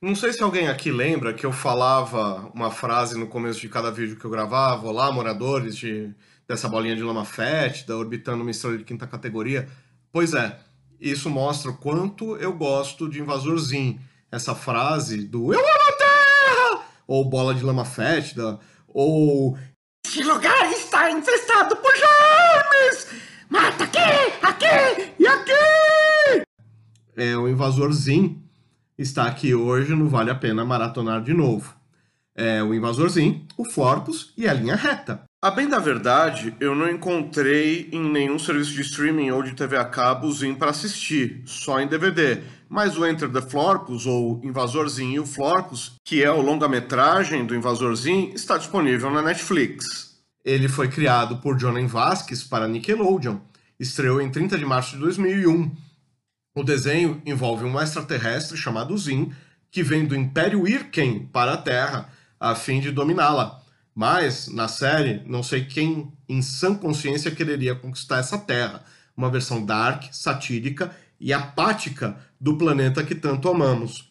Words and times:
Não 0.00 0.14
sei 0.14 0.30
se 0.30 0.42
alguém 0.42 0.68
aqui 0.68 0.90
lembra 0.90 1.32
que 1.32 1.46
eu 1.46 1.52
falava 1.52 2.50
uma 2.54 2.70
frase 2.70 3.18
no 3.18 3.26
começo 3.26 3.60
de 3.60 3.68
cada 3.68 3.90
vídeo 3.90 4.18
que 4.18 4.26
eu 4.26 4.30
gravava, 4.30 4.86
olá 4.86 5.10
moradores 5.10 5.74
de, 5.74 6.14
dessa 6.46 6.68
bolinha 6.68 6.94
de 6.94 7.02
lama 7.02 7.24
fétida, 7.24 7.96
orbitando 7.96 8.42
uma 8.42 8.50
estrela 8.50 8.76
de 8.76 8.84
quinta 8.84 9.06
categoria. 9.06 9.66
Pois 10.12 10.34
é, 10.34 10.58
isso 11.00 11.30
mostra 11.30 11.70
o 11.70 11.76
quanto 11.78 12.36
eu 12.36 12.52
gosto 12.52 13.08
de 13.08 13.22
Invasorzinho. 13.22 13.98
Essa 14.30 14.54
frase 14.54 15.26
do 15.26 15.54
Eu 15.54 15.60
amo 15.60 15.88
a 15.88 15.92
Terra! 15.92 16.84
Ou 17.06 17.24
bola 17.24 17.54
de 17.54 17.64
lama 17.64 17.86
fétida, 17.86 18.60
ou 18.86 19.56
Este 20.06 20.22
lugar 20.24 20.70
está 20.72 21.10
infestado 21.10 21.74
por 21.74 21.92
germes! 21.96 23.06
Mata 23.48 23.84
aqui, 23.84 23.98
aqui 24.42 25.12
e 25.18 25.26
aqui! 25.26 26.42
é, 27.16 27.34
o 27.34 27.48
Invasorzinho 27.48 28.45
está 28.98 29.26
aqui 29.26 29.54
hoje 29.54 29.94
no 29.94 30.08
Vale 30.08 30.30
a 30.30 30.34
Pena 30.34 30.64
Maratonar 30.64 31.22
de 31.22 31.34
novo. 31.34 31.74
É 32.34 32.62
o 32.62 32.74
Invasorzinho, 32.74 33.46
o 33.56 33.64
Florpus 33.64 34.32
e 34.36 34.46
a 34.46 34.52
linha 34.52 34.76
reta. 34.76 35.22
A 35.42 35.50
bem 35.50 35.68
da 35.68 35.78
verdade, 35.78 36.54
eu 36.58 36.74
não 36.74 36.90
encontrei 36.90 37.88
em 37.92 38.00
nenhum 38.10 38.38
serviço 38.38 38.72
de 38.72 38.80
streaming 38.80 39.30
ou 39.30 39.42
de 39.42 39.54
TV 39.54 39.76
a 39.76 39.84
cabo 39.84 40.30
Zin 40.32 40.54
para 40.54 40.70
assistir, 40.70 41.42
só 41.46 41.80
em 41.80 41.86
DVD. 41.86 42.42
Mas 42.68 42.98
o 42.98 43.06
Enter 43.06 43.30
the 43.30 43.40
Florpus, 43.40 44.06
ou 44.06 44.40
Invasorzinho 44.42 45.14
e 45.14 45.20
o 45.20 45.26
Florpus, 45.26 45.94
que 46.04 46.22
é 46.22 46.30
o 46.30 46.42
longa-metragem 46.42 47.46
do 47.46 47.54
Invasorzinho, 47.54 48.34
está 48.34 48.58
disponível 48.58 49.10
na 49.10 49.22
Netflix. 49.22 50.16
Ele 50.44 50.68
foi 50.68 50.88
criado 50.88 51.36
por 51.38 51.58
Jonan 51.58 51.86
Vasquez 51.86 52.42
para 52.42 52.66
Nickelodeon. 52.66 53.38
Estreou 53.78 54.20
em 54.20 54.30
30 54.30 54.58
de 54.58 54.64
março 54.64 54.92
de 54.92 54.98
2001. 55.02 55.70
O 56.56 56.64
desenho 56.64 57.20
envolve 57.26 57.66
um 57.66 57.78
extraterrestre 57.78 58.56
chamado 58.56 58.96
Zin, 58.96 59.30
que 59.70 59.82
vem 59.82 60.06
do 60.06 60.16
Império 60.16 60.66
Irken 60.66 61.26
para 61.26 61.52
a 61.52 61.56
Terra, 61.58 62.08
a 62.40 62.54
fim 62.54 62.80
de 62.80 62.90
dominá-la. 62.90 63.60
Mas, 63.94 64.48
na 64.48 64.66
série, 64.66 65.22
não 65.26 65.42
sei 65.42 65.66
quem 65.66 66.10
em 66.26 66.40
sã 66.40 66.74
consciência 66.74 67.30
quereria 67.30 67.74
conquistar 67.74 68.20
essa 68.20 68.38
Terra, 68.38 68.82
uma 69.14 69.28
versão 69.28 69.62
dark, 69.62 70.04
satírica 70.12 70.96
e 71.20 71.30
apática 71.30 72.16
do 72.40 72.56
planeta 72.56 73.04
que 73.04 73.14
tanto 73.14 73.50
amamos. 73.50 74.10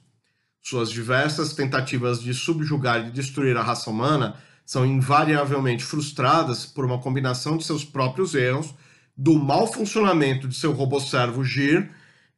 Suas 0.61 0.91
diversas 0.91 1.51
tentativas 1.53 2.21
de 2.21 2.31
subjugar 2.31 3.07
e 3.07 3.11
destruir 3.11 3.57
a 3.57 3.63
raça 3.63 3.89
humana 3.89 4.35
são 4.63 4.85
invariavelmente 4.85 5.83
frustradas 5.83 6.63
por 6.63 6.85
uma 6.85 6.99
combinação 6.99 7.57
de 7.57 7.63
seus 7.63 7.83
próprios 7.83 8.35
erros, 8.35 8.71
do 9.17 9.33
mau 9.33 9.65
funcionamento 9.65 10.47
de 10.47 10.55
seu 10.55 10.73
robô-servo 10.73 11.43
Gir, 11.43 11.89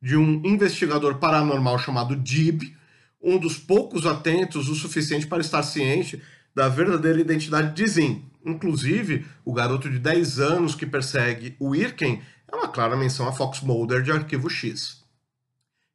de 0.01 0.15
um 0.15 0.41
investigador 0.45 1.15
paranormal 1.15 1.79
chamado 1.79 2.15
Dib, 2.15 2.75
um 3.21 3.37
dos 3.37 3.57
poucos 3.57 4.05
atentos 4.05 4.69
o 4.69 4.75
suficiente 4.75 5.27
para 5.27 5.41
estar 5.41 5.63
ciente 5.63 6.21
da 6.55 6.69
verdadeira 6.69 7.19
identidade 7.19 7.75
de 7.75 7.87
Zin. 7.87 8.25
Inclusive, 8.45 9.25
o 9.43 9.53
garoto 9.53 9.89
de 9.89 9.99
10 9.99 10.39
anos 10.39 10.75
que 10.75 10.85
persegue 10.85 11.55
o 11.59 11.75
Irken 11.75 12.21
é 12.47 12.55
uma 12.55 12.67
clara 12.67 12.95
menção 12.95 13.27
a 13.27 13.33
Fox 13.33 13.61
Mulder 13.61 14.01
de 14.01 14.11
Arquivo 14.11 14.49
X. 14.49 15.03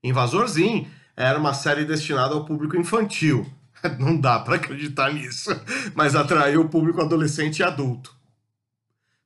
Invasor 0.05 0.47
Zin 0.49 0.87
era 1.17 1.39
uma 1.39 1.55
série 1.55 1.85
destinada 1.85 2.35
ao 2.35 2.45
público 2.45 2.77
infantil. 2.77 3.51
Não 3.99 4.21
dá 4.21 4.39
para 4.39 4.57
acreditar 4.57 5.13
nisso, 5.13 5.51
mas 5.95 6.15
atraiu 6.15 6.63
o 6.63 6.69
público 6.69 7.01
adolescente 7.01 7.61
e 7.61 7.63
adulto. 7.63 8.15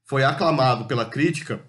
Foi 0.05 0.23
aclamado 0.23 0.85
pela 0.85 1.05
crítica, 1.05 1.61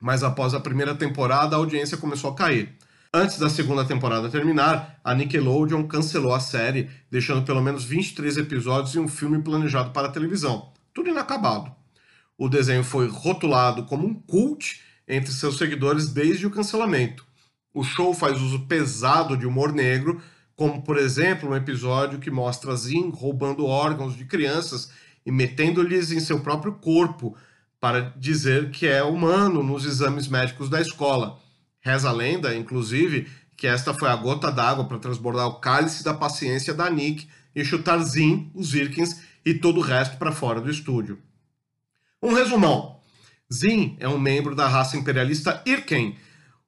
mas 0.00 0.22
após 0.22 0.54
a 0.54 0.60
primeira 0.60 0.94
temporada 0.94 1.54
a 1.54 1.58
audiência 1.58 1.96
começou 1.96 2.30
a 2.30 2.34
cair. 2.34 2.76
Antes 3.12 3.38
da 3.38 3.48
segunda 3.48 3.84
temporada 3.86 4.28
terminar, 4.28 5.00
a 5.02 5.14
Nickelodeon 5.14 5.86
cancelou 5.86 6.34
a 6.34 6.40
série, 6.40 6.90
deixando 7.10 7.42
pelo 7.42 7.62
menos 7.62 7.84
23 7.84 8.36
episódios 8.36 8.94
e 8.94 8.98
um 8.98 9.08
filme 9.08 9.42
planejado 9.42 9.90
para 9.90 10.10
televisão. 10.10 10.72
Tudo 10.92 11.08
inacabado. 11.08 11.72
O 12.36 12.48
desenho 12.48 12.84
foi 12.84 13.08
rotulado 13.08 13.84
como 13.86 14.06
um 14.06 14.14
cult 14.14 14.82
entre 15.08 15.32
seus 15.32 15.56
seguidores 15.56 16.10
desde 16.10 16.46
o 16.46 16.50
cancelamento. 16.50 17.26
O 17.72 17.82
show 17.82 18.12
faz 18.12 18.40
uso 18.40 18.66
pesado 18.66 19.36
de 19.36 19.46
humor 19.46 19.72
negro, 19.72 20.20
como 20.54 20.82
por 20.82 20.98
exemplo 20.98 21.48
um 21.48 21.56
episódio 21.56 22.18
que 22.18 22.30
mostra 22.30 22.76
Zin 22.76 23.10
roubando 23.10 23.64
órgãos 23.64 24.16
de 24.16 24.24
crianças 24.26 24.90
e 25.24 25.32
metendo-lhes 25.32 26.12
em 26.12 26.20
seu 26.20 26.40
próprio 26.40 26.74
corpo 26.74 27.36
para 27.80 28.12
dizer 28.16 28.70
que 28.70 28.86
é 28.86 29.02
humano 29.02 29.62
nos 29.62 29.84
exames 29.84 30.28
médicos 30.28 30.68
da 30.68 30.80
escola. 30.80 31.38
Reza 31.80 32.08
a 32.08 32.12
lenda, 32.12 32.54
inclusive, 32.54 33.28
que 33.56 33.66
esta 33.66 33.94
foi 33.94 34.08
a 34.08 34.16
gota 34.16 34.50
d'água 34.50 34.84
para 34.84 34.98
transbordar 34.98 35.46
o 35.46 35.60
cálice 35.60 36.02
da 36.04 36.14
paciência 36.14 36.74
da 36.74 36.90
Nick 36.90 37.28
e 37.54 37.64
chutar 37.64 37.98
Zin, 37.98 38.50
os 38.54 38.74
Irkins 38.74 39.20
e 39.44 39.54
todo 39.54 39.78
o 39.78 39.82
resto 39.82 40.16
para 40.16 40.32
fora 40.32 40.60
do 40.60 40.70
estúdio. 40.70 41.18
Um 42.22 42.34
resumão. 42.34 43.00
Zin 43.52 43.96
é 43.98 44.08
um 44.08 44.18
membro 44.18 44.54
da 44.54 44.68
raça 44.68 44.96
imperialista 44.96 45.62
Irken, 45.64 46.16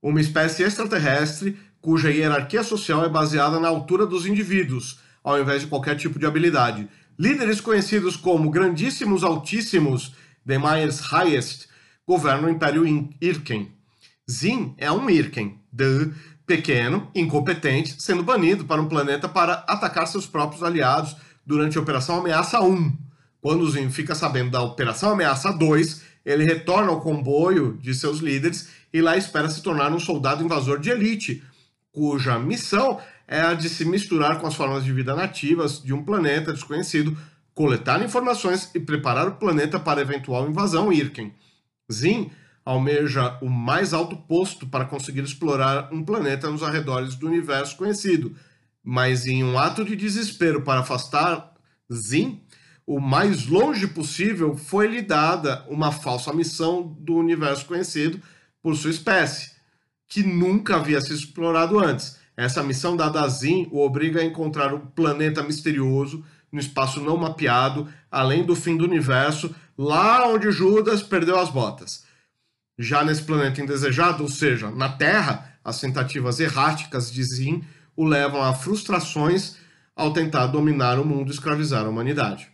uma 0.02 0.20
espécie 0.20 0.62
extraterrestre 0.62 1.58
cuja 1.80 2.10
hierarquia 2.10 2.62
social 2.62 3.04
é 3.04 3.08
baseada 3.08 3.58
na 3.58 3.68
altura 3.68 4.06
dos 4.06 4.26
indivíduos, 4.26 5.00
ao 5.22 5.40
invés 5.40 5.62
de 5.62 5.66
qualquer 5.66 5.96
tipo 5.96 6.18
de 6.18 6.26
habilidade. 6.26 6.88
Líderes 7.18 7.60
conhecidos 7.60 8.16
como 8.16 8.50
Grandíssimos 8.50 9.22
Altíssimos, 9.22 10.14
The 10.50 10.58
Myers 10.58 10.98
Highest, 10.98 11.68
governam 12.04 12.48
o 12.48 12.50
Império 12.50 12.84
Irken. 13.20 13.70
Zin 14.28 14.74
é 14.78 14.90
um 14.90 15.08
Irken, 15.08 15.60
de 15.70 16.12
pequeno, 16.44 17.08
incompetente, 17.14 17.94
sendo 18.02 18.24
banido 18.24 18.64
para 18.64 18.82
um 18.82 18.88
planeta 18.88 19.28
para 19.28 19.64
atacar 19.68 20.08
seus 20.08 20.26
próprios 20.26 20.64
aliados 20.64 21.16
durante 21.46 21.78
a 21.78 21.80
Operação 21.80 22.18
Ameaça 22.18 22.60
1. 22.60 22.98
Quando 23.40 23.70
Zin 23.70 23.90
fica 23.90 24.12
sabendo 24.16 24.50
da 24.50 24.60
Operação 24.60 25.12
Ameaça 25.12 25.52
2, 25.52 26.02
ele 26.26 26.42
retorna 26.42 26.90
ao 26.90 27.00
comboio 27.00 27.78
de 27.80 27.94
seus 27.94 28.18
líderes 28.18 28.70
e 28.92 29.00
lá 29.00 29.16
espera 29.16 29.48
se 29.48 29.62
tornar 29.62 29.92
um 29.92 30.00
soldado 30.00 30.42
invasor 30.42 30.80
de 30.80 30.90
elite, 30.90 31.44
cuja 31.92 32.40
missão 32.40 32.98
é 33.28 33.40
a 33.40 33.54
de 33.54 33.68
se 33.68 33.84
misturar 33.84 34.40
com 34.40 34.48
as 34.48 34.56
formas 34.56 34.82
de 34.82 34.92
vida 34.92 35.14
nativas 35.14 35.80
de 35.80 35.94
um 35.94 36.04
planeta 36.04 36.52
desconhecido, 36.52 37.16
coletar 37.60 38.02
informações 38.02 38.70
e 38.74 38.80
preparar 38.80 39.28
o 39.28 39.34
planeta 39.34 39.78
para 39.78 40.00
eventual 40.00 40.48
invasão 40.48 40.90
Irken. 40.90 41.30
Zin 41.92 42.30
almeja 42.64 43.36
o 43.42 43.50
mais 43.50 43.92
alto 43.92 44.16
posto 44.16 44.66
para 44.66 44.86
conseguir 44.86 45.20
explorar 45.20 45.92
um 45.92 46.02
planeta 46.02 46.48
nos 46.48 46.62
arredores 46.62 47.16
do 47.16 47.26
universo 47.26 47.76
conhecido, 47.76 48.34
mas 48.82 49.26
em 49.26 49.44
um 49.44 49.58
ato 49.58 49.84
de 49.84 49.94
desespero 49.94 50.62
para 50.62 50.80
afastar 50.80 51.52
Zin, 51.92 52.40
o 52.86 52.98
mais 52.98 53.46
longe 53.46 53.86
possível 53.88 54.56
foi-lhe 54.56 55.02
dada 55.02 55.62
uma 55.68 55.92
falsa 55.92 56.32
missão 56.32 56.96
do 56.98 57.14
universo 57.14 57.66
conhecido 57.66 58.22
por 58.62 58.74
sua 58.74 58.90
espécie, 58.90 59.50
que 60.08 60.22
nunca 60.22 60.76
havia 60.76 61.02
sido 61.02 61.16
explorado 61.16 61.78
antes. 61.78 62.19
Essa 62.40 62.62
missão 62.62 62.96
dada 62.96 63.20
a 63.20 63.28
Zin 63.28 63.68
o 63.70 63.84
obriga 63.84 64.18
a 64.18 64.24
encontrar 64.24 64.72
um 64.72 64.80
planeta 64.80 65.42
misterioso 65.42 66.24
no 66.50 66.58
espaço 66.58 66.98
não 66.98 67.18
mapeado, 67.18 67.86
além 68.10 68.46
do 68.46 68.56
fim 68.56 68.78
do 68.78 68.84
universo, 68.86 69.54
lá 69.76 70.26
onde 70.26 70.50
Judas 70.50 71.02
perdeu 71.02 71.38
as 71.38 71.50
botas. 71.50 72.06
Já 72.78 73.04
nesse 73.04 73.24
planeta 73.24 73.60
indesejado, 73.60 74.22
ou 74.22 74.28
seja, 74.30 74.70
na 74.70 74.88
Terra, 74.88 75.54
as 75.62 75.78
tentativas 75.78 76.40
erráticas 76.40 77.12
de 77.12 77.22
Zin 77.22 77.62
o 77.94 78.06
levam 78.06 78.40
a 78.40 78.54
frustrações 78.54 79.56
ao 79.94 80.10
tentar 80.10 80.46
dominar 80.46 80.98
o 80.98 81.04
mundo 81.04 81.28
e 81.28 81.34
escravizar 81.34 81.84
a 81.84 81.90
humanidade. 81.90 82.50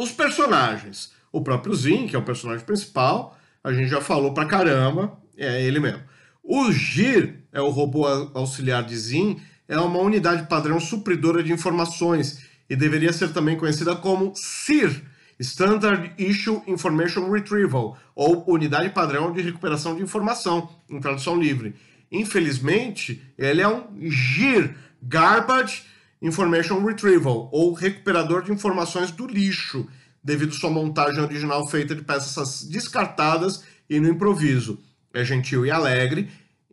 Os 0.00 0.10
personagens. 0.10 1.12
O 1.30 1.42
próprio 1.42 1.76
Zin, 1.76 2.08
que 2.08 2.16
é 2.16 2.18
o 2.18 2.24
personagem 2.24 2.66
principal, 2.66 3.38
a 3.62 3.72
gente 3.72 3.88
já 3.88 4.00
falou 4.00 4.34
pra 4.34 4.46
caramba, 4.46 5.16
é 5.36 5.62
ele 5.62 5.78
mesmo. 5.78 6.02
O 6.42 6.72
Gir 6.72 7.45
é 7.56 7.60
o 7.62 7.70
robô 7.70 8.06
auxiliar 8.34 8.84
de 8.84 8.94
Zin, 8.94 9.40
é 9.66 9.78
uma 9.78 9.98
unidade 9.98 10.46
padrão 10.46 10.78
supridora 10.78 11.42
de 11.42 11.54
informações 11.54 12.40
e 12.68 12.76
deveria 12.76 13.14
ser 13.14 13.32
também 13.32 13.56
conhecida 13.56 13.96
como 13.96 14.34
SIR, 14.36 15.02
Standard 15.40 16.12
Issue 16.18 16.62
Information 16.66 17.30
Retrieval, 17.30 17.96
ou 18.14 18.44
Unidade 18.46 18.90
Padrão 18.90 19.32
de 19.32 19.40
Recuperação 19.40 19.96
de 19.96 20.02
Informação, 20.02 20.68
em 20.88 21.00
tradução 21.00 21.40
livre. 21.40 21.74
Infelizmente, 22.12 23.22
ele 23.38 23.62
é 23.62 23.68
um 23.68 23.84
GIR, 24.02 24.74
Garbage 25.02 25.84
Information 26.20 26.84
Retrieval, 26.84 27.48
ou 27.50 27.72
recuperador 27.72 28.42
de 28.42 28.52
informações 28.52 29.10
do 29.10 29.26
lixo, 29.26 29.88
devido 30.22 30.52
sua 30.52 30.70
montagem 30.70 31.22
original 31.22 31.66
feita 31.68 31.94
de 31.94 32.02
peças 32.02 32.64
descartadas 32.64 33.64
e 33.88 33.98
no 33.98 34.10
improviso. 34.10 34.78
É 35.14 35.24
gentil 35.24 35.64
e 35.64 35.70
alegre, 35.70 36.28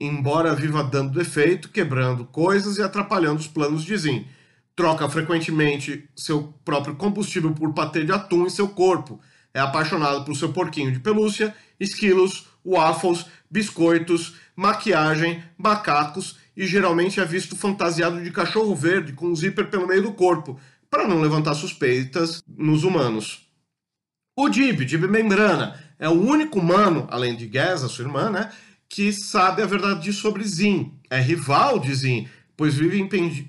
embora 0.06 0.54
viva 0.54 0.84
dando 0.84 1.18
defeito, 1.18 1.70
quebrando 1.70 2.26
coisas 2.26 2.78
e 2.78 2.84
atrapalhando 2.84 3.40
os 3.40 3.48
planos 3.48 3.84
de 3.84 3.96
Zin. 3.96 4.28
Troca 4.76 5.08
frequentemente 5.08 6.10
seu 6.16 6.54
próprio 6.66 6.96
combustível 6.96 7.54
por 7.54 7.74
patê 7.74 8.04
de 8.04 8.12
atum 8.12 8.46
em 8.46 8.50
seu 8.50 8.68
corpo. 8.68 9.20
É 9.54 9.60
apaixonado 9.60 10.26
por 10.26 10.36
seu 10.36 10.52
porquinho 10.52 10.92
de 10.92 11.00
pelúcia, 11.00 11.56
esquilos, 11.80 12.48
waffles, 12.66 13.26
biscoitos, 13.50 14.36
maquiagem, 14.56 15.44
macacos 15.58 16.38
e 16.56 16.66
geralmente 16.66 17.20
é 17.20 17.26
visto 17.26 17.56
fantasiado 17.56 18.22
de 18.22 18.32
cachorro 18.32 18.76
verde 18.76 19.14
com 19.14 19.28
um 19.28 19.36
zíper 19.36 19.70
pelo 19.70 19.88
meio 19.88 20.04
do 20.04 20.14
corpo, 20.14 20.60
para 20.90 21.08
não 21.08 21.22
levantar 21.22 21.56
suspeitas 21.56 22.44
nos 22.48 22.84
humanos. 22.84 23.48
O 24.38 24.50
Dib, 24.50 24.86
Dib 24.86 25.04
Membrana, 25.06 25.80
é 25.98 26.08
o 26.10 26.14
único 26.14 26.60
humano, 26.60 27.08
além 27.10 27.36
de 27.36 27.48
Gaz, 27.48 27.84
a 27.84 27.90
sua 27.90 28.06
irmã, 28.06 28.30
né, 28.30 28.52
que 28.94 29.12
sabe 29.12 29.63
a 29.63 29.66
verdade 29.66 30.13
sobre 30.13 30.44
Zin. 30.44 30.94
É 31.10 31.19
rival 31.19 31.80
de 31.80 31.92
Zin, 31.95 32.28
pois 32.56 32.75
vive 32.75 33.00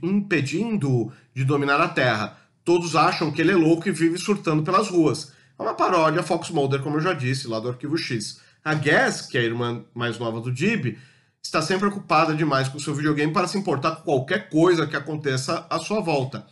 impedindo 0.02 1.12
de 1.34 1.44
dominar 1.44 1.78
a 1.82 1.88
Terra. 1.88 2.38
Todos 2.64 2.96
acham 2.96 3.30
que 3.30 3.42
ele 3.42 3.52
é 3.52 3.54
louco 3.54 3.86
e 3.86 3.92
vive 3.92 4.16
surtando 4.16 4.62
pelas 4.62 4.88
ruas. 4.88 5.34
É 5.58 5.62
uma 5.62 5.74
paródia 5.74 6.22
Fox 6.22 6.48
Mulder, 6.48 6.80
como 6.80 6.96
eu 6.96 7.02
já 7.02 7.12
disse, 7.12 7.46
lá 7.46 7.60
do 7.60 7.68
Arquivo 7.68 7.98
X. 7.98 8.40
A 8.64 8.72
Gaz, 8.72 9.20
que 9.20 9.36
é 9.36 9.42
a 9.42 9.44
irmã 9.44 9.84
mais 9.94 10.18
nova 10.18 10.40
do 10.40 10.50
Dib, 10.50 10.96
está 11.42 11.60
sempre 11.60 11.88
ocupada 11.88 12.34
demais 12.34 12.66
com 12.68 12.78
seu 12.78 12.94
videogame 12.94 13.30
para 13.30 13.46
se 13.46 13.58
importar 13.58 13.96
com 13.96 14.02
qualquer 14.02 14.48
coisa 14.48 14.86
que 14.86 14.96
aconteça 14.96 15.66
à 15.68 15.78
sua 15.78 16.00
volta. 16.00 16.46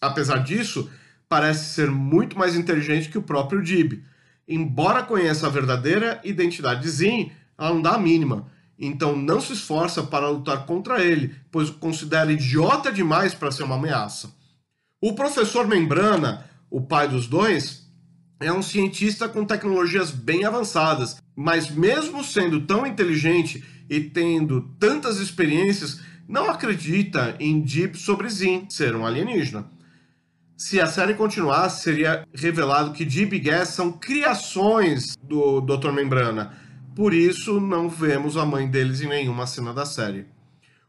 Apesar 0.00 0.38
disso, 0.38 0.88
parece 1.28 1.74
ser 1.74 1.90
muito 1.90 2.38
mais 2.38 2.54
inteligente 2.54 3.08
que 3.08 3.18
o 3.18 3.22
próprio 3.22 3.60
Dib. 3.60 4.04
Embora 4.46 5.02
conheça 5.02 5.48
a 5.48 5.50
verdadeira 5.50 6.20
identidade 6.22 6.82
de 6.82 6.90
Zin, 6.90 7.32
ela 7.58 7.74
não 7.74 7.82
dá 7.82 7.94
a 7.94 7.98
mínima. 7.98 8.46
Então 8.78 9.16
não 9.16 9.40
se 9.40 9.54
esforça 9.54 10.02
para 10.02 10.28
lutar 10.28 10.66
contra 10.66 11.02
ele, 11.02 11.34
pois 11.50 11.70
o 11.70 11.74
considera 11.74 12.32
idiota 12.32 12.92
demais 12.92 13.34
para 13.34 13.50
ser 13.50 13.62
uma 13.62 13.76
ameaça. 13.76 14.34
O 15.00 15.14
professor 15.14 15.66
Membrana, 15.66 16.44
o 16.70 16.80
pai 16.80 17.08
dos 17.08 17.26
dois, 17.26 17.86
é 18.38 18.52
um 18.52 18.62
cientista 18.62 19.28
com 19.28 19.44
tecnologias 19.44 20.10
bem 20.10 20.44
avançadas, 20.44 21.16
mas 21.34 21.70
mesmo 21.70 22.22
sendo 22.22 22.60
tão 22.62 22.86
inteligente 22.86 23.64
e 23.88 24.00
tendo 24.00 24.74
tantas 24.78 25.18
experiências, 25.18 26.00
não 26.28 26.50
acredita 26.50 27.36
em 27.38 27.60
Deep 27.60 27.96
sobre 27.96 28.28
Zin 28.28 28.66
ser 28.68 28.94
um 28.94 29.06
alienígena. 29.06 29.70
Se 30.56 30.80
a 30.80 30.86
série 30.86 31.14
continuasse, 31.14 31.82
seria 31.82 32.26
revelado 32.34 32.92
que 32.92 33.04
Deep 33.04 33.36
e 33.36 33.38
Gas 33.38 33.68
são 33.68 33.92
criações 33.92 35.14
do 35.22 35.60
Dr. 35.60 35.92
Membrana. 35.92 36.65
Por 36.96 37.12
isso, 37.12 37.60
não 37.60 37.90
vemos 37.90 38.38
a 38.38 38.46
mãe 38.46 38.66
deles 38.66 39.02
em 39.02 39.06
nenhuma 39.06 39.46
cena 39.46 39.74
da 39.74 39.84
série. 39.84 40.24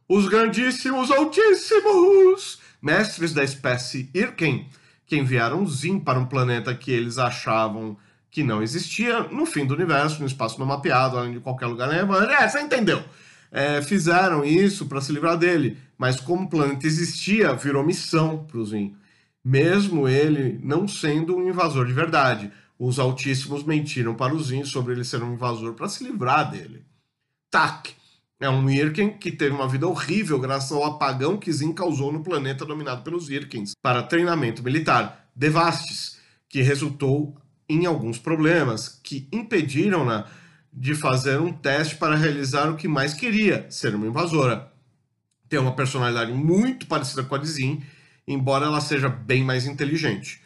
Os 0.07 0.29
grandíssimos, 0.29 1.11
altíssimos 1.11 2.59
mestres 2.81 3.33
da 3.33 3.43
espécie 3.43 4.09
Irken 4.13 4.69
que 5.05 5.17
enviaram 5.17 5.67
Zin 5.67 5.99
para 5.99 6.17
um 6.17 6.25
planeta 6.25 6.73
que 6.73 6.91
eles 6.91 7.17
achavam 7.17 7.97
que 8.31 8.41
não 8.41 8.63
existia 8.63 9.23
no 9.23 9.45
fim 9.45 9.65
do 9.65 9.73
universo, 9.73 10.21
no 10.21 10.27
espaço 10.27 10.57
não 10.57 10.65
mapeado, 10.65 11.17
além 11.17 11.33
de 11.33 11.39
qualquer 11.41 11.65
lugar. 11.65 11.89
Né? 11.89 11.99
É, 12.39 12.47
você 12.47 12.61
entendeu? 12.61 13.03
É, 13.51 13.81
fizeram 13.81 14.45
isso 14.45 14.85
para 14.85 15.01
se 15.01 15.11
livrar 15.11 15.37
dele, 15.37 15.77
mas 15.97 16.21
como 16.21 16.43
o 16.43 16.49
planeta 16.49 16.87
existia, 16.87 17.53
virou 17.53 17.85
missão 17.85 18.45
para 18.45 18.59
o 18.59 18.65
Zin. 18.65 18.95
Mesmo 19.43 20.07
ele 20.07 20.57
não 20.63 20.87
sendo 20.87 21.35
um 21.35 21.49
invasor 21.49 21.85
de 21.85 21.91
verdade. 21.91 22.49
Os 22.79 22.99
Altíssimos 22.99 23.63
mentiram 23.63 24.13
para 24.13 24.35
o 24.35 24.43
Zin 24.43 24.63
sobre 24.63 24.93
ele 24.93 25.03
ser 25.03 25.23
um 25.23 25.33
invasor 25.33 25.73
para 25.73 25.89
se 25.89 26.03
livrar 26.03 26.51
dele. 26.51 26.85
Tak 27.49 27.95
é 28.39 28.47
um 28.47 28.69
Irken 28.69 29.17
que 29.17 29.31
teve 29.31 29.55
uma 29.55 29.67
vida 29.67 29.87
horrível 29.87 30.39
graças 30.39 30.71
ao 30.71 30.83
apagão 30.83 31.37
que 31.37 31.51
Zin 31.51 31.73
causou 31.73 32.11
no 32.11 32.23
planeta 32.23 32.65
dominado 32.65 33.01
pelos 33.01 33.29
Irkens 33.29 33.73
para 33.81 34.03
treinamento 34.03 34.61
militar. 34.61 35.27
Devastes, 35.35 36.17
que 36.47 36.61
resultou 36.61 37.35
em 37.67 37.85
alguns 37.85 38.19
problemas 38.19 38.87
que 38.87 39.27
impediram-na 39.31 40.27
de 40.71 40.93
fazer 40.93 41.41
um 41.41 41.51
teste 41.51 41.95
para 41.95 42.15
realizar 42.15 42.69
o 42.69 42.75
que 42.75 42.87
mais 42.87 43.13
queria, 43.13 43.65
ser 43.71 43.95
uma 43.95 44.05
invasora. 44.05 44.71
Tem 45.49 45.59
uma 45.59 45.75
personalidade 45.75 46.31
muito 46.31 46.85
parecida 46.85 47.23
com 47.23 47.33
a 47.33 47.37
de 47.39 47.47
Zin, 47.47 47.83
embora 48.27 48.67
ela 48.67 48.81
seja 48.81 49.09
bem 49.09 49.43
mais 49.43 49.65
inteligente. 49.65 50.41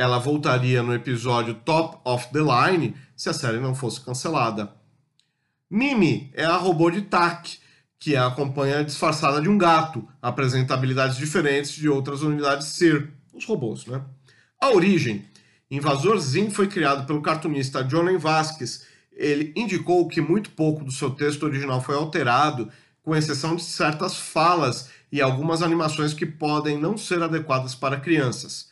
Ela 0.00 0.18
voltaria 0.18 0.82
no 0.82 0.94
episódio 0.94 1.52
Top 1.52 1.98
of 2.06 2.28
the 2.32 2.38
Line 2.38 2.96
se 3.14 3.28
a 3.28 3.34
série 3.34 3.60
não 3.60 3.74
fosse 3.74 4.00
cancelada. 4.00 4.72
Mimi 5.70 6.30
é 6.32 6.42
a 6.42 6.56
robô 6.56 6.90
de 6.90 7.02
TAC, 7.02 7.58
que 7.98 8.16
a 8.16 8.26
acompanha 8.26 8.82
disfarçada 8.82 9.42
de 9.42 9.48
um 9.50 9.58
gato, 9.58 10.08
apresenta 10.22 10.72
habilidades 10.72 11.18
diferentes 11.18 11.72
de 11.72 11.86
outras 11.86 12.22
unidades 12.22 12.68
SIR, 12.68 13.12
os 13.34 13.44
robôs, 13.44 13.84
né? 13.84 14.00
A 14.58 14.70
origem. 14.70 15.26
Invasor 15.70 16.18
Zin 16.18 16.48
foi 16.48 16.66
criado 16.66 17.06
pelo 17.06 17.20
cartunista 17.20 17.84
Johnny 17.84 18.16
Vasquez. 18.16 18.86
Ele 19.12 19.52
indicou 19.54 20.08
que 20.08 20.22
muito 20.22 20.48
pouco 20.52 20.82
do 20.82 20.90
seu 20.90 21.10
texto 21.10 21.42
original 21.42 21.82
foi 21.82 21.94
alterado, 21.94 22.72
com 23.02 23.14
exceção 23.14 23.54
de 23.54 23.64
certas 23.64 24.16
falas 24.16 24.88
e 25.12 25.20
algumas 25.20 25.60
animações 25.60 26.14
que 26.14 26.24
podem 26.24 26.78
não 26.78 26.96
ser 26.96 27.22
adequadas 27.22 27.74
para 27.74 28.00
crianças. 28.00 28.69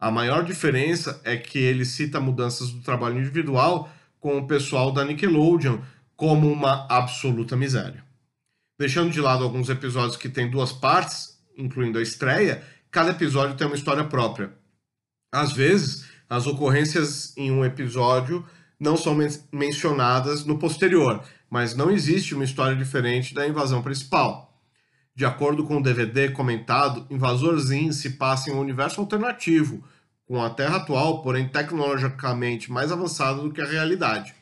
A 0.00 0.10
maior 0.10 0.42
diferença 0.42 1.20
é 1.24 1.36
que 1.36 1.58
ele 1.58 1.84
cita 1.84 2.18
mudanças 2.18 2.70
do 2.70 2.80
trabalho 2.80 3.18
individual 3.18 3.90
com 4.18 4.38
o 4.38 4.46
pessoal 4.46 4.90
da 4.90 5.04
Nickelodeon, 5.04 5.78
como 6.16 6.50
uma 6.50 6.86
absoluta 6.88 7.54
miséria. 7.56 8.02
Deixando 8.78 9.10
de 9.10 9.20
lado 9.20 9.44
alguns 9.44 9.68
episódios 9.68 10.16
que 10.16 10.28
têm 10.28 10.50
duas 10.50 10.72
partes, 10.72 11.38
incluindo 11.56 11.98
a 11.98 12.02
estreia, 12.02 12.64
cada 12.90 13.10
episódio 13.10 13.56
tem 13.56 13.66
uma 13.66 13.76
história 13.76 14.04
própria. 14.04 14.52
Às 15.30 15.52
vezes, 15.52 16.06
as 16.28 16.46
ocorrências 16.46 17.36
em 17.36 17.50
um 17.50 17.64
episódio 17.64 18.44
não 18.78 18.96
são 18.96 19.14
men 19.14 19.28
mencionadas 19.52 20.46
no 20.46 20.58
posterior, 20.58 21.22
mas 21.50 21.74
não 21.74 21.90
existe 21.90 22.34
uma 22.34 22.44
história 22.44 22.74
diferente 22.74 23.34
da 23.34 23.46
invasão 23.46 23.82
principal. 23.82 24.49
De 25.20 25.26
acordo 25.26 25.64
com 25.64 25.76
o 25.76 25.82
DVD 25.82 26.30
comentado, 26.30 27.06
Invasor 27.10 27.58
Zin 27.58 27.92
se 27.92 28.12
passa 28.12 28.48
em 28.48 28.54
um 28.54 28.58
universo 28.58 29.02
alternativo, 29.02 29.84
com 30.24 30.42
a 30.42 30.48
Terra 30.48 30.76
atual, 30.76 31.20
porém 31.20 31.46
tecnologicamente 31.46 32.72
mais 32.72 32.90
avançada 32.90 33.42
do 33.42 33.52
que 33.52 33.60
a 33.60 33.66
realidade. 33.66 34.34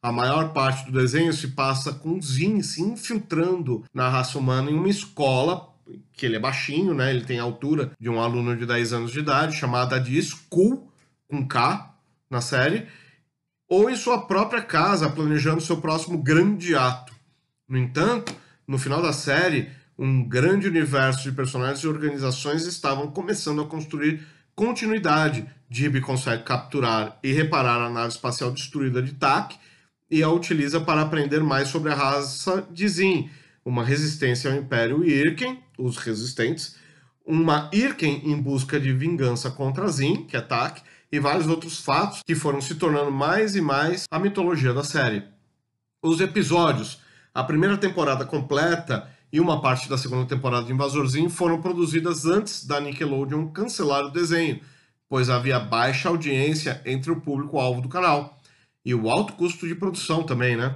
A 0.00 0.12
maior 0.12 0.52
parte 0.52 0.86
do 0.88 0.96
desenho 0.96 1.32
se 1.32 1.48
passa 1.48 1.92
com 1.92 2.22
Zin 2.22 2.62
se 2.62 2.80
infiltrando 2.80 3.84
na 3.92 4.08
raça 4.08 4.38
humana 4.38 4.70
em 4.70 4.74
uma 4.74 4.88
escola, 4.88 5.68
que 6.12 6.26
ele 6.26 6.36
é 6.36 6.38
baixinho, 6.38 6.94
né? 6.94 7.10
Ele 7.10 7.24
tem 7.24 7.40
a 7.40 7.42
altura 7.42 7.90
de 7.98 8.08
um 8.08 8.20
aluno 8.20 8.56
de 8.56 8.64
10 8.64 8.92
anos 8.92 9.10
de 9.10 9.18
idade, 9.18 9.56
chamada 9.56 9.98
de 9.98 10.22
School, 10.22 10.92
com 11.26 11.44
K 11.44 11.92
na 12.30 12.40
série, 12.40 12.86
ou 13.68 13.90
em 13.90 13.96
sua 13.96 14.28
própria 14.28 14.62
casa, 14.62 15.10
planejando 15.10 15.60
seu 15.60 15.78
próximo 15.78 16.18
grande 16.18 16.76
ato. 16.76 17.12
No 17.68 17.76
entanto, 17.76 18.32
no 18.64 18.78
final 18.78 19.02
da 19.02 19.12
série, 19.12 19.79
um 20.00 20.24
grande 20.26 20.66
universo 20.66 21.24
de 21.24 21.36
personagens 21.36 21.80
e 21.80 21.86
organizações 21.86 22.64
estavam 22.64 23.08
começando 23.08 23.60
a 23.60 23.66
construir 23.66 24.26
continuidade. 24.54 25.44
Dib 25.68 26.00
consegue 26.00 26.42
capturar 26.42 27.18
e 27.22 27.30
reparar 27.32 27.82
a 27.82 27.90
nave 27.90 28.08
espacial 28.08 28.50
destruída 28.50 29.02
de 29.02 29.12
Tak 29.12 29.58
e 30.10 30.22
a 30.22 30.30
utiliza 30.30 30.80
para 30.80 31.02
aprender 31.02 31.40
mais 31.40 31.68
sobre 31.68 31.92
a 31.92 31.94
raça 31.94 32.66
de 32.70 32.88
Zin, 32.88 33.28
uma 33.62 33.84
resistência 33.84 34.50
ao 34.50 34.56
Império 34.56 35.04
Irken, 35.04 35.62
os 35.76 35.98
resistentes, 35.98 36.76
uma 37.26 37.68
Irken 37.70 38.22
em 38.24 38.40
busca 38.40 38.80
de 38.80 38.94
vingança 38.94 39.50
contra 39.50 39.86
Zin, 39.88 40.24
que 40.24 40.34
é 40.34 40.40
Tak, 40.40 40.80
e 41.12 41.20
vários 41.20 41.46
outros 41.46 41.78
fatos 41.78 42.22
que 42.26 42.34
foram 42.34 42.62
se 42.62 42.76
tornando 42.76 43.10
mais 43.10 43.54
e 43.54 43.60
mais 43.60 44.04
a 44.10 44.18
mitologia 44.18 44.72
da 44.72 44.82
série. 44.82 45.24
Os 46.02 46.22
episódios, 46.22 47.00
a 47.34 47.44
primeira 47.44 47.76
temporada 47.76 48.24
completa 48.24 49.19
e 49.32 49.40
uma 49.40 49.60
parte 49.60 49.88
da 49.88 49.96
segunda 49.96 50.26
temporada 50.26 50.66
de 50.66 50.72
Invasor 50.72 51.06
Zin 51.06 51.28
foram 51.28 51.60
produzidas 51.60 52.26
antes 52.26 52.66
da 52.66 52.80
Nickelodeon 52.80 53.48
cancelar 53.48 54.04
o 54.04 54.10
desenho, 54.10 54.60
pois 55.08 55.30
havia 55.30 55.60
baixa 55.60 56.08
audiência 56.08 56.80
entre 56.84 57.10
o 57.10 57.20
público-alvo 57.20 57.80
do 57.80 57.88
canal 57.88 58.38
e 58.84 58.94
o 58.94 59.10
alto 59.10 59.34
custo 59.34 59.66
de 59.68 59.74
produção 59.74 60.22
também, 60.22 60.56
né? 60.56 60.74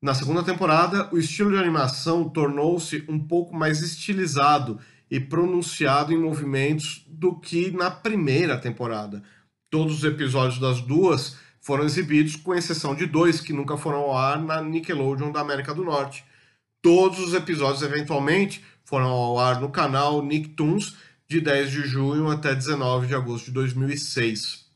Na 0.00 0.14
segunda 0.14 0.42
temporada, 0.42 1.08
o 1.12 1.18
estilo 1.18 1.52
de 1.52 1.58
animação 1.58 2.28
tornou-se 2.28 3.04
um 3.08 3.18
pouco 3.18 3.54
mais 3.54 3.80
estilizado 3.80 4.80
e 5.10 5.20
pronunciado 5.20 6.12
em 6.12 6.18
movimentos 6.18 7.04
do 7.06 7.38
que 7.38 7.70
na 7.70 7.90
primeira 7.90 8.58
temporada. 8.58 9.22
Todos 9.70 9.98
os 9.98 10.04
episódios 10.04 10.58
das 10.58 10.80
duas 10.80 11.36
foram 11.60 11.84
exibidos, 11.84 12.34
com 12.34 12.54
exceção 12.54 12.94
de 12.94 13.06
dois 13.06 13.40
que 13.40 13.52
nunca 13.52 13.76
foram 13.76 13.98
ao 13.98 14.16
ar 14.16 14.42
na 14.42 14.60
Nickelodeon 14.60 15.30
da 15.30 15.40
América 15.40 15.72
do 15.72 15.84
Norte. 15.84 16.24
Todos 16.82 17.20
os 17.20 17.32
episódios, 17.32 17.80
eventualmente, 17.82 18.64
foram 18.84 19.06
ao 19.06 19.38
ar 19.38 19.60
no 19.60 19.70
canal 19.70 20.20
Nicktoons 20.20 20.96
de 21.28 21.40
10 21.40 21.70
de 21.70 21.82
junho 21.82 22.28
até 22.28 22.54
19 22.54 23.06
de 23.06 23.14
agosto 23.14 23.46
de 23.46 23.52
2006. 23.52 24.66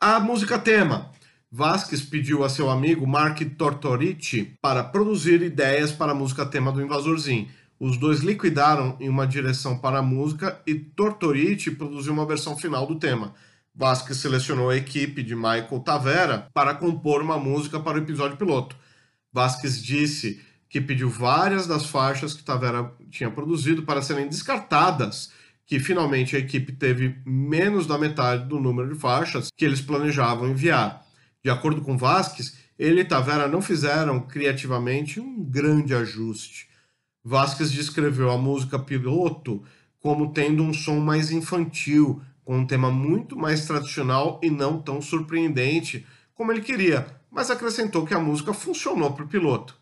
A 0.00 0.18
música 0.18 0.58
tema 0.58 1.10
Vasquez 1.50 2.00
pediu 2.00 2.42
a 2.42 2.48
seu 2.48 2.70
amigo 2.70 3.06
Mark 3.06 3.38
Tortorici 3.56 4.54
para 4.62 4.82
produzir 4.82 5.42
ideias 5.42 5.92
para 5.92 6.12
a 6.12 6.14
música 6.14 6.46
tema 6.46 6.72
do 6.72 6.80
Invasorzinho. 6.80 7.48
Os 7.78 7.98
dois 7.98 8.20
liquidaram 8.20 8.96
em 8.98 9.10
uma 9.10 9.26
direção 9.26 9.78
para 9.78 9.98
a 9.98 10.02
música 10.02 10.60
e 10.66 10.74
Tortorici 10.74 11.70
produziu 11.70 12.14
uma 12.14 12.26
versão 12.26 12.56
final 12.56 12.86
do 12.86 12.98
tema. 12.98 13.34
Vasquez 13.74 14.18
selecionou 14.18 14.70
a 14.70 14.76
equipe 14.76 15.22
de 15.22 15.34
Michael 15.34 15.80
Tavera 15.84 16.48
para 16.52 16.74
compor 16.74 17.20
uma 17.20 17.38
música 17.38 17.78
para 17.78 17.98
o 17.98 18.02
episódio 18.02 18.36
piloto. 18.36 18.74
Vasquez 19.32 19.82
disse 19.82 20.42
que 20.68 20.80
pediu 20.80 21.08
várias 21.08 21.66
das 21.66 21.86
faixas 21.86 22.34
que 22.34 22.44
Tavera 22.44 22.92
tinha 23.10 23.30
produzido 23.30 23.82
para 23.82 24.02
serem 24.02 24.28
descartadas, 24.28 25.30
que 25.66 25.80
finalmente 25.80 26.36
a 26.36 26.38
equipe 26.38 26.72
teve 26.72 27.16
menos 27.24 27.86
da 27.86 27.98
metade 27.98 28.46
do 28.46 28.60
número 28.60 28.92
de 28.92 29.00
faixas 29.00 29.48
que 29.56 29.64
eles 29.64 29.80
planejavam 29.80 30.48
enviar. 30.48 31.04
De 31.42 31.50
acordo 31.50 31.80
com 31.80 31.96
Vasquez, 31.96 32.56
ele 32.78 33.00
e 33.00 33.04
Tavera 33.04 33.48
não 33.48 33.60
fizeram 33.60 34.20
criativamente 34.20 35.20
um 35.20 35.42
grande 35.42 35.94
ajuste. 35.94 36.68
Vasquez 37.24 37.72
descreveu 37.72 38.30
a 38.30 38.38
música 38.38 38.78
piloto 38.78 39.62
como 40.00 40.32
tendo 40.32 40.62
um 40.62 40.72
som 40.72 41.00
mais 41.00 41.30
infantil, 41.30 42.22
com 42.44 42.58
um 42.58 42.66
tema 42.66 42.90
muito 42.90 43.36
mais 43.36 43.66
tradicional 43.66 44.40
e 44.42 44.48
não 44.48 44.80
tão 44.80 45.02
surpreendente 45.02 46.06
como 46.34 46.52
ele 46.52 46.62
queria, 46.62 47.06
mas 47.30 47.50
acrescentou 47.50 48.06
que 48.06 48.14
a 48.14 48.20
música 48.20 48.54
funcionou 48.54 49.12
para 49.12 49.24
o 49.24 49.28
piloto. 49.28 49.76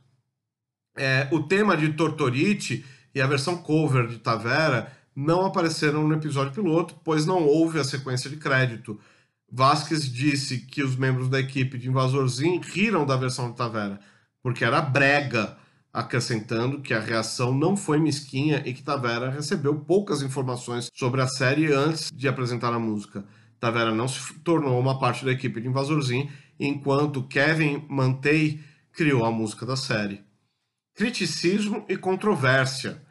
É, 0.97 1.29
o 1.31 1.43
tema 1.43 1.77
de 1.77 1.93
Tortorite 1.93 2.85
e 3.15 3.21
a 3.21 3.27
versão 3.27 3.57
cover 3.57 4.07
de 4.07 4.19
Tavera 4.19 4.93
não 5.15 5.47
apareceram 5.47 6.07
no 6.07 6.15
episódio 6.15 6.53
piloto, 6.53 6.95
pois 7.03 7.25
não 7.25 7.47
houve 7.47 7.79
a 7.79 7.85
sequência 7.85 8.29
de 8.29 8.37
crédito. 8.37 8.99
Vasquez 9.51 10.11
disse 10.11 10.59
que 10.59 10.83
os 10.83 10.97
membros 10.97 11.29
da 11.29 11.41
equipe 11.41 11.79
de 11.79 11.89
Invasorzinho 11.89 12.61
riram 12.61 13.07
da 13.07 13.17
versão 13.17 13.51
de 13.51 13.57
Tavera, 13.57 13.99
porque 14.43 14.65
era 14.65 14.83
brega, 14.83 15.57
acrescentando 15.93 16.83
que 16.83 16.93
a 16.93 17.01
reação 17.01 17.55
não 17.55 17.75
foi 17.75 17.99
mesquinha 17.99 18.63
e 18.67 18.75
que 18.75 18.83
Tavera 18.83 19.31
recebeu 19.31 19.75
poucas 19.77 20.21
informações 20.21 20.91
sobre 20.95 21.23
a 21.23 21.29
série 21.29 21.73
antes 21.73 22.11
de 22.13 22.29
apresentar 22.29 22.75
a 22.75 22.79
música. 22.79 23.25
Tavera 23.59 23.95
não 23.95 24.07
se 24.07 24.35
tornou 24.41 24.79
uma 24.79 24.99
parte 24.99 25.25
da 25.25 25.33
equipe 25.33 25.59
de 25.59 25.69
Invasorzinho, 25.69 26.29
enquanto 26.61 27.23
Kevin 27.23 27.87
Mantei 27.89 28.61
criou 28.93 29.25
a 29.25 29.31
música 29.31 29.65
da 29.65 29.77
série 29.77 30.26
criticismo 30.97 31.85
e 31.91 31.97
controvérsia. 31.97 33.03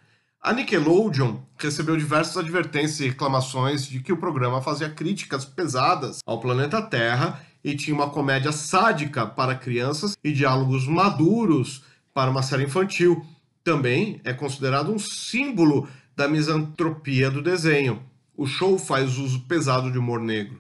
A 0.42 0.52
Nickelodeon 0.52 1.38
recebeu 1.56 1.96
diversas 1.96 2.36
advertências 2.36 3.00
e 3.00 3.10
reclamações 3.10 3.88
de 3.88 4.00
que 4.00 4.12
o 4.12 4.18
programa 4.18 4.60
fazia 4.60 4.90
críticas 4.90 5.46
pesadas 5.46 6.20
ao 6.26 6.40
planeta 6.40 6.82
Terra 6.82 7.40
e 7.64 7.76
tinha 7.76 7.96
uma 7.96 8.10
comédia 8.10 8.52
sádica 8.52 9.26
para 9.28 9.56
crianças 9.56 10.18
e 10.24 10.34
diálogos 10.34 10.88
maduros 10.88 11.84
para 12.12 12.30
uma 12.32 12.42
série 12.42 12.64
infantil. 12.64 13.24
Também 13.64 14.20
é 14.24 14.34
considerado 14.34 14.92
um 14.92 15.00
símbolo 15.00 15.88
da 16.16 16.28
misantropia 16.28 17.30
do 17.30 17.42
desenho. 17.42 18.02
O 18.36 18.48
show 18.48 18.80
faz 18.80 19.18
uso 19.18 19.42
pesado 19.42 19.92
de 19.92 19.98
humor 20.00 20.20
negro. 20.20 20.60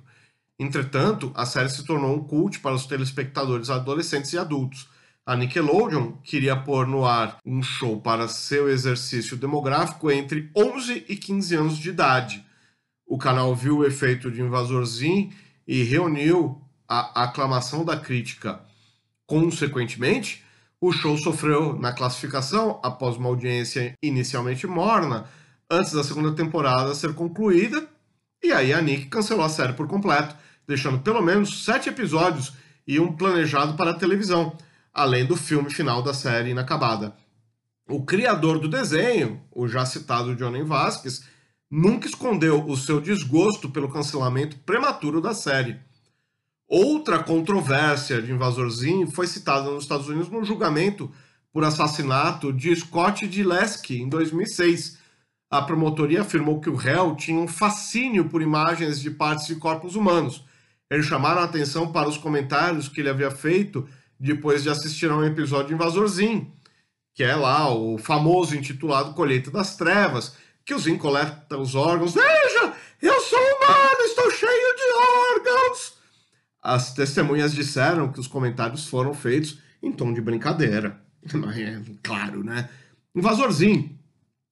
Entretanto, 0.60 1.32
a 1.36 1.46
série 1.46 1.70
se 1.70 1.84
tornou 1.84 2.15
um 2.15 2.24
cult 2.24 2.60
para 2.60 2.75
os 2.75 2.86
telespectadores 2.86 3.70
adolescentes 3.72 4.32
e 4.34 4.38
adultos. 4.38 4.88
A 5.27 5.36
Nickelodeon 5.36 6.12
queria 6.24 6.55
pôr 6.55 6.86
no 6.86 7.03
ar 7.03 7.39
um 7.44 7.63
show 7.63 8.00
para 8.00 8.27
seu 8.27 8.70
exercício 8.70 9.36
demográfico 9.36 10.12
entre 10.12 10.51
11 10.55 11.03
e 11.10 11.15
15 11.15 11.55
anos 11.55 11.77
de 11.79 11.89
idade. 11.89 12.46
O 13.08 13.17
canal 13.17 13.55
viu 13.55 13.79
o 13.79 13.86
efeito 13.86 14.29
de 14.29 14.39
Invasorzinho 14.39 15.32
e 15.67 15.82
reuniu 15.82 16.62
a 16.88 17.24
aclamação 17.24 17.84
da 17.84 17.98
crítica. 17.98 18.62
Consequentemente, 19.25 20.44
o 20.79 20.91
show 20.91 21.17
sofreu 21.17 21.75
na 21.79 21.91
classificação 21.91 22.79
após 22.84 23.17
uma 23.17 23.29
audiência 23.29 23.96
inicialmente 24.03 24.67
morna, 24.67 25.25
antes 25.67 25.94
da 25.94 26.03
segunda 26.03 26.34
temporada 26.34 26.94
ser 26.94 27.15
concluída, 27.15 27.88
e 28.44 28.51
aí 28.51 28.72
a 28.72 28.79
Nick 28.79 29.08
cancelou 29.08 29.44
a 29.44 29.50
série 29.50 29.74
por 29.74 29.88
completo, 29.88 30.36
deixando 30.67 31.00
pelo 31.00 31.24
menos 31.24 31.65
sete 31.65 31.89
episódios 31.89 32.53
e 32.88 33.00
um 33.00 33.12
planejado 33.12 33.75
para 33.75 33.89
a 33.89 33.98
televisão 33.98 34.55
além 34.95 35.25
do 35.25 35.35
filme 35.35 35.69
final 35.69 36.01
da 36.01 36.13
série 36.13 36.51
inacabada. 36.51 37.13
O 37.87 38.05
criador 38.05 38.59
do 38.59 38.69
desenho, 38.69 39.41
o 39.51 39.67
já 39.67 39.85
citado 39.85 40.35
Johnny 40.35 40.63
Vasquez, 40.63 41.25
nunca 41.69 42.07
escondeu 42.07 42.65
o 42.65 42.77
seu 42.77 43.01
desgosto 43.01 43.69
pelo 43.69 43.91
cancelamento 43.91 44.57
prematuro 44.59 45.19
da 45.19 45.33
série. 45.33 45.77
Outra 46.67 47.21
controvérsia 47.21 48.21
de 48.21 48.31
Invasorzinho 48.31 49.11
foi 49.11 49.27
citada 49.27 49.69
nos 49.69 49.83
Estados 49.83 50.07
Unidos 50.07 50.29
no 50.29 50.45
julgamento 50.45 51.11
por 51.51 51.63
assassinato 51.63 52.51
de 52.51 52.73
Scott 52.75 53.27
Dileski 53.27 54.01
em 54.01 54.07
2006. 54.07 54.97
A 55.51 55.61
promotoria 55.61 56.21
afirmou 56.21 56.59
que 56.59 56.69
o 56.69 56.75
réu 56.75 57.15
tinha 57.15 57.39
um 57.39 57.47
fascínio 57.47 58.29
por 58.29 58.41
imagens 58.41 58.99
de 58.99 59.11
partes 59.11 59.45
de 59.45 59.55
corpos 59.55 59.95
humanos. 59.95 60.43
Eles 60.89 61.05
chamaram 61.05 61.41
a 61.41 61.45
atenção 61.45 61.91
para 61.91 62.07
os 62.07 62.17
comentários 62.17 62.87
que 62.87 63.01
ele 63.01 63.09
havia 63.09 63.29
feito 63.29 63.87
depois 64.19 64.63
de 64.63 64.69
assistir 64.69 65.10
a 65.10 65.15
um 65.15 65.24
episódio 65.24 65.67
de 65.67 65.74
Invasorzinho, 65.74 66.51
que 67.13 67.24
é 67.24 67.36
lá 67.36 67.74
o 67.74 67.98
famoso 67.98 68.55
intitulado 68.55 69.13
Colheita 69.13 69.51
das 69.51 69.75
Trevas, 69.75 70.36
que 70.65 70.74
o 70.74 70.79
Zin 70.79 70.98
coleta 70.98 71.57
os 71.57 71.75
órgãos. 71.75 72.13
Veja, 72.13 72.74
eu 73.01 73.22
sou 73.22 73.39
humano, 73.39 74.01
estou 74.05 74.31
cheio 74.31 74.75
de 74.75 75.38
órgãos. 75.38 75.93
As 76.62 76.93
testemunhas 76.93 77.53
disseram 77.53 78.12
que 78.12 78.19
os 78.19 78.27
comentários 78.27 78.88
foram 78.88 79.13
feitos 79.13 79.60
em 79.81 79.91
tom 79.91 80.13
de 80.13 80.22
brincadeira. 80.22 81.00
É 81.57 81.81
claro, 82.03 82.43
né? 82.43 82.69
Invasorzinho 83.15 83.98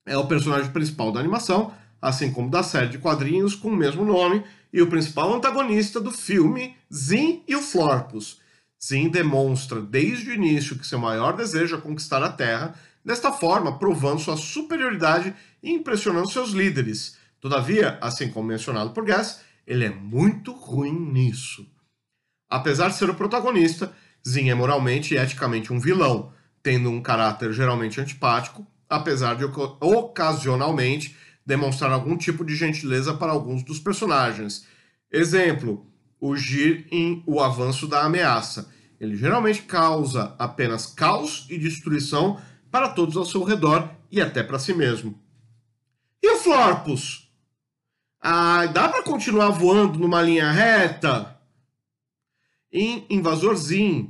é 0.07 0.17
o 0.17 0.25
personagem 0.25 0.71
principal 0.71 1.11
da 1.11 1.19
animação, 1.19 1.71
assim 2.01 2.31
como 2.31 2.49
da 2.49 2.63
série 2.63 2.89
de 2.89 2.97
quadrinhos 2.97 3.55
com 3.55 3.69
o 3.69 3.75
mesmo 3.75 4.03
nome, 4.03 4.43
e 4.71 4.81
o 4.81 4.87
principal 4.87 5.31
antagonista 5.33 6.01
do 6.01 6.11
filme 6.11 6.75
Zin 6.91 7.43
e 7.47 7.55
o 7.55 7.61
Florpus 7.61 8.41
Sim 8.85 9.07
demonstra 9.07 9.79
desde 9.79 10.29
o 10.29 10.33
início 10.33 10.77
que 10.77 10.85
seu 10.85 10.99
maior 10.99 11.37
desejo 11.37 11.77
é 11.77 11.79
conquistar 11.79 12.21
a 12.21 12.29
Terra, 12.29 12.75
desta 13.01 13.31
forma 13.31 13.79
provando 13.79 14.19
sua 14.19 14.35
superioridade 14.35 15.33
e 15.63 15.71
impressionando 15.71 16.29
seus 16.29 16.49
líderes. 16.49 17.17
Todavia, 17.39 17.97
assim 18.01 18.27
como 18.27 18.49
mencionado 18.49 18.89
por 18.89 19.05
Gas, 19.05 19.39
ele 19.65 19.85
é 19.85 19.89
muito 19.89 20.51
ruim 20.51 20.91
nisso. 20.91 21.65
Apesar 22.49 22.89
de 22.89 22.95
ser 22.95 23.09
o 23.09 23.15
protagonista, 23.15 23.89
Zin 24.27 24.49
é 24.49 24.53
moralmente 24.53 25.13
e 25.13 25.17
eticamente 25.17 25.71
um 25.71 25.79
vilão, 25.79 26.33
tendo 26.61 26.89
um 26.89 27.01
caráter 27.01 27.53
geralmente 27.53 28.01
antipático, 28.01 28.67
apesar 28.89 29.35
de 29.35 29.45
ocasionalmente 29.79 31.15
demonstrar 31.45 31.89
algum 31.93 32.17
tipo 32.17 32.43
de 32.43 32.53
gentileza 32.53 33.13
para 33.13 33.31
alguns 33.31 33.63
dos 33.63 33.79
personagens. 33.79 34.67
Exemplo, 35.09 35.87
o 36.23 36.37
Gir 36.37 36.87
em 36.89 37.21
O 37.27 37.41
Avanço 37.41 37.85
da 37.85 38.05
Ameaça. 38.05 38.71
Ele 38.97 39.17
geralmente 39.17 39.63
causa 39.63 40.33
apenas 40.39 40.85
caos 40.85 41.45
e 41.49 41.57
destruição 41.57 42.39
para 42.71 42.87
todos 42.87 43.17
ao 43.17 43.25
seu 43.25 43.43
redor 43.43 43.93
e 44.09 44.21
até 44.21 44.41
para 44.41 44.57
si 44.57 44.73
mesmo. 44.73 45.19
E 46.21 46.35
o 46.35 46.37
Florpus? 46.37 47.29
Ah, 48.21 48.65
dá 48.67 48.87
para 48.87 49.03
continuar 49.03 49.49
voando 49.49 49.99
numa 49.99 50.21
linha 50.21 50.49
reta? 50.49 51.37
Em 52.71 53.05
Invasor 53.09 53.57
Zin 53.57 54.09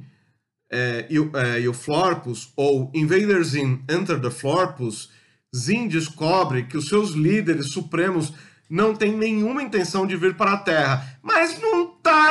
é, 0.72 1.08
e, 1.10 1.18
é, 1.18 1.62
e 1.62 1.68
o 1.68 1.74
Florpus, 1.74 2.54
ou 2.56 2.92
Invader 2.94 3.44
Zin 3.44 3.84
Enter 3.90 4.22
the 4.22 4.30
Florpus, 4.30 5.10
Zin 5.56 5.88
descobre 5.88 6.68
que 6.68 6.78
os 6.78 6.88
seus 6.88 7.10
líderes 7.14 7.72
supremos 7.72 8.32
não 8.70 8.96
têm 8.96 9.16
nenhuma 9.16 9.62
intenção 9.62 10.08
de 10.08 10.16
vir 10.16 10.36
para 10.36 10.54
a 10.54 10.58
Terra, 10.58 11.20
mas 11.22 11.60
não 11.60 11.73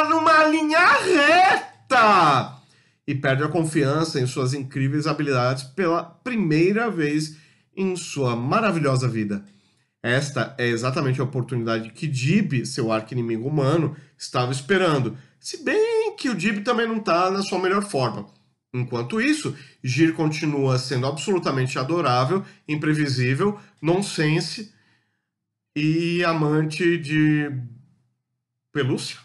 numa 0.09 0.45
linha 0.45 0.87
reta! 0.99 2.59
E 3.07 3.15
perde 3.15 3.43
a 3.43 3.49
confiança 3.49 4.21
em 4.21 4.27
suas 4.27 4.55
incríveis 4.55 5.07
habilidades 5.07 5.65
pela 5.65 6.03
primeira 6.05 6.91
vez 6.91 7.37
em 7.77 7.97
sua 7.97 8.37
maravilhosa 8.37 9.09
vida. 9.09 9.45
Esta 10.03 10.55
é 10.59 10.67
exatamente 10.67 11.21
a 11.21 11.25
oportunidade 11.25 11.91
que 11.91 12.07
Dib, 12.07 12.65
seu 12.67 12.93
arqui-inimigo 12.93 13.47
humano, 13.47 13.97
estava 14.17 14.53
esperando. 14.53 15.17
Se 15.39 15.63
bem 15.63 16.15
que 16.17 16.29
o 16.29 16.35
Dib 16.35 16.63
também 16.63 16.87
não 16.87 16.99
está 16.99 17.31
na 17.31 17.43
sua 17.43 17.59
melhor 17.59 17.83
forma. 17.83 18.27
Enquanto 18.75 19.21
isso, 19.21 19.55
Gir 19.85 20.15
continua 20.15 20.79
sendo 20.79 21.07
absolutamente 21.07 21.79
adorável, 21.79 22.45
imprevisível, 22.67 23.61
nonsense 23.81 24.73
e 25.77 26.25
amante 26.25 26.97
de 26.97 27.51
pelúcia 28.73 29.19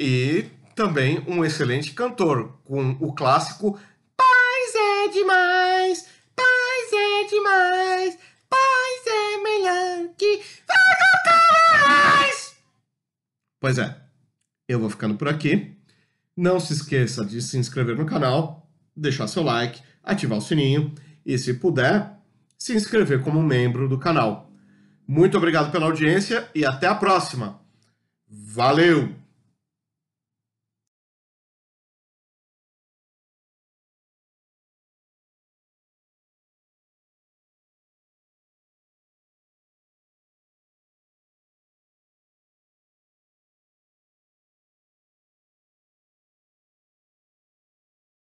e 0.00 0.46
também 0.74 1.22
um 1.28 1.44
excelente 1.44 1.92
cantor, 1.92 2.58
com 2.64 2.96
o 3.00 3.12
clássico 3.12 3.78
Paz 4.16 4.74
é 4.74 5.08
demais, 5.08 6.06
paz 6.34 6.92
é 6.92 7.28
demais, 7.28 8.18
paz 8.48 9.06
é 9.06 9.42
melhor 9.42 10.14
que 10.16 10.40
mais. 11.86 12.54
Pois 13.60 13.76
é, 13.76 13.94
eu 14.66 14.80
vou 14.80 14.88
ficando 14.88 15.16
por 15.16 15.28
aqui. 15.28 15.76
Não 16.34 16.58
se 16.58 16.72
esqueça 16.72 17.22
de 17.22 17.42
se 17.42 17.58
inscrever 17.58 17.96
no 17.96 18.06
canal, 18.06 18.66
deixar 18.96 19.28
seu 19.28 19.42
like, 19.42 19.82
ativar 20.02 20.38
o 20.38 20.42
sininho 20.42 20.94
e, 21.26 21.36
se 21.36 21.52
puder, 21.54 22.10
se 22.56 22.74
inscrever 22.74 23.22
como 23.22 23.42
membro 23.42 23.86
do 23.86 23.98
canal. 23.98 24.50
Muito 25.06 25.36
obrigado 25.36 25.70
pela 25.70 25.86
audiência 25.86 26.48
e 26.54 26.64
até 26.64 26.86
a 26.86 26.94
próxima. 26.94 27.60
Valeu! 28.26 29.19